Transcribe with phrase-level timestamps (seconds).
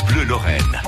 [0.00, 0.80] Bleu Lorraine.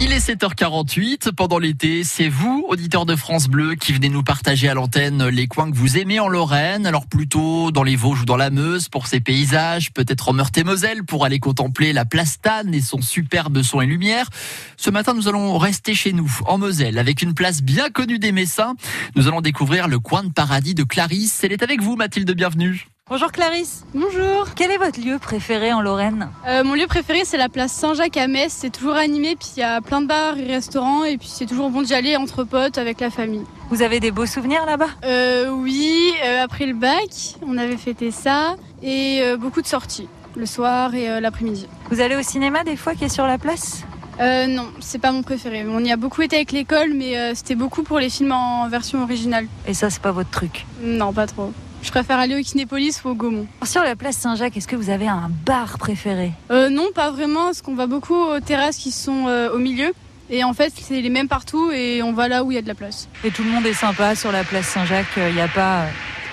[0.00, 2.04] Il est 7h48 pendant l'été.
[2.04, 5.76] C'est vous, auditeurs de France Bleu, qui venez nous partager à l'antenne les coins que
[5.76, 6.86] vous aimez en Lorraine.
[6.86, 11.02] Alors plutôt dans les Vosges ou dans la Meuse pour ses paysages, peut-être en Meurthe-et-Moselle
[11.02, 14.28] pour aller contempler la place Tannes et son superbe son et lumière.
[14.76, 18.30] Ce matin, nous allons rester chez nous, en Moselle, avec une place bien connue des
[18.30, 18.76] Messins.
[19.16, 21.42] Nous allons découvrir le coin de paradis de Clarisse.
[21.42, 22.93] Elle est avec vous, Mathilde, bienvenue.
[23.10, 23.84] Bonjour Clarisse.
[23.92, 24.54] Bonjour.
[24.56, 28.16] Quel est votre lieu préféré en Lorraine Euh, mon lieu préféré, c'est la place Saint-Jacques
[28.16, 28.50] à Metz.
[28.56, 31.44] C'est toujours animé, puis il y a plein de bars et restaurants, et puis c'est
[31.44, 33.44] toujours bon d'y aller entre potes avec la famille.
[33.68, 34.88] Vous avez des beaux souvenirs là-bas?
[35.04, 40.08] Euh, oui, euh, après le bac, on avait fêté ça, et euh, beaucoup de sorties,
[40.34, 41.68] le soir et l'après-midi.
[41.90, 43.82] Vous allez au cinéma des fois qui est sur la place?
[44.20, 45.66] Euh, non, c'est pas mon préféré.
[45.68, 48.66] On y a beaucoup été avec l'école, mais euh, c'était beaucoup pour les films en
[48.68, 49.46] version originale.
[49.66, 50.64] Et ça, c'est pas votre truc?
[50.82, 51.52] Non, pas trop.
[51.84, 53.46] Je préfère aller au Kinépolis ou au Gaumont.
[53.62, 56.32] Sur la place Saint-Jacques, est-ce que vous avez un bar préféré?
[56.50, 59.92] Euh, non, pas vraiment, parce qu'on va beaucoup aux terrasses qui sont euh, au milieu.
[60.30, 62.62] Et en fait, c'est les mêmes partout et on va là où il y a
[62.62, 63.08] de la place.
[63.22, 65.82] Et tout le monde est sympa sur la place Saint-Jacques, il n'y a pas...
[65.82, 65.88] euh,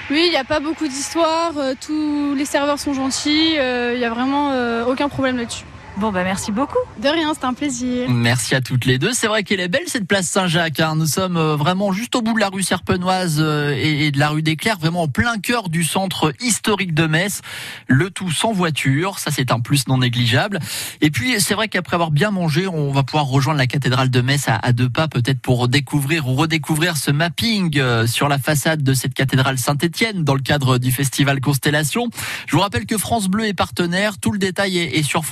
[0.09, 3.99] Oui, il n'y a pas beaucoup d'histoires, euh, tous les serveurs sont gentils, euh, il
[3.99, 5.65] n'y a vraiment euh, aucun problème là-dessus.
[5.97, 6.79] Bon bah merci beaucoup.
[7.03, 8.09] De rien, c'était un plaisir.
[8.09, 9.11] Merci à toutes les deux.
[9.13, 10.79] C'est vrai qu'elle est belle cette place Saint-Jacques.
[10.79, 10.95] hein.
[10.95, 14.29] Nous sommes euh, vraiment juste au bout de la rue Serpenoise euh, et de la
[14.29, 17.41] rue des Clercs, vraiment en plein cœur du centre historique de Metz.
[17.87, 20.59] Le tout sans voiture, ça c'est un plus non négligeable.
[21.01, 24.21] Et puis c'est vrai qu'après avoir bien mangé, on va pouvoir rejoindre la cathédrale de
[24.21, 28.81] Metz à, deux pas, peut-être pour découvrir ou redécouvrir ce mapping euh, sur la façade
[28.81, 32.07] de cette cathédrale Saint-Étienne dans le cadre du festival Constellation.
[32.47, 34.17] Je vous rappelle que France Bleu est partenaire.
[34.19, 35.25] Tout le détail est, sur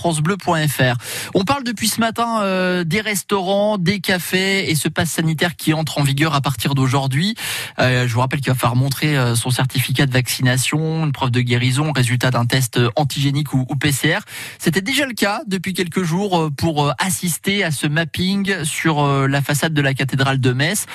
[1.33, 5.73] On parle depuis ce matin euh, des restaurants, des cafés et ce pass sanitaire qui
[5.73, 7.35] entre en vigueur à partir d'aujourd'hui.
[7.79, 11.31] Euh, je vous rappelle qu'il va falloir montrer euh, son certificat de vaccination, une preuve
[11.31, 14.19] de guérison, résultat d'un test antigénique ou, PCR.
[14.57, 19.73] C'était déjà le cas depuis quelques jours pour assister à ce mapping sur la façade
[19.73, 20.85] de la cathédrale de Metz.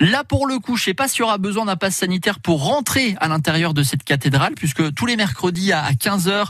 [0.00, 2.64] Là, pour le coup, je sais pas s'il y aura besoin d'un pass sanitaire pour
[2.64, 6.46] rentrer à l'intérieur de cette cathédrale, puisque tous les mercredis à 15h,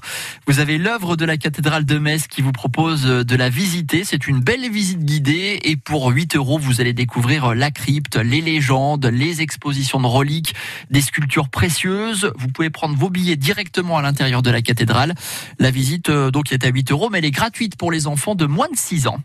[0.46, 4.04] vous avez l'œuvre de la cathédrale de Metz qui vous propose euh, de la visiter.
[4.04, 8.16] C'est une belle visite guidée et pour 8 euros, vous allez découvrir euh, la crypte,
[8.16, 10.54] les légendes, les expositions de reliques,
[10.90, 12.32] des sculptures précieuses.
[12.36, 15.14] Vous pouvez prendre vos billets directement à l'intérieur de la cathédrale.
[15.58, 18.34] La visite, euh, donc, est à 8 euros, mais elle est gratuite pour les enfants
[18.34, 19.18] de moins de 6 ans.